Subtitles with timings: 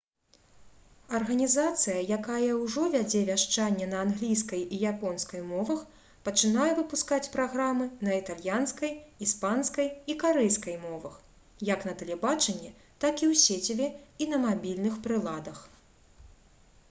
[1.15, 5.83] арганізацыя якая ўжо вядзе вяшчанне на англійскай і японскай мовах
[6.29, 8.93] пачынае выпускаць праграмы на італьянскай
[9.27, 11.19] іспанскай і карэйскай мовах
[11.69, 12.71] як на тэлебачанні
[13.05, 13.91] так і ў сеціве
[14.25, 15.63] і на мабільных прыладах